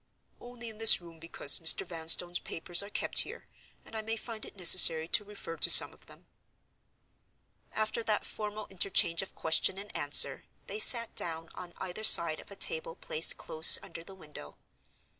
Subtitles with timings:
[0.39, 1.85] "Only in this room, because Mr.
[1.85, 3.45] Vanstone's papers are kept here,
[3.85, 6.25] and I may find it necessary to refer to some of them."
[7.71, 12.49] After that formal interchange of question and answer, they sat down on either side of
[12.49, 14.57] a table placed close under the window.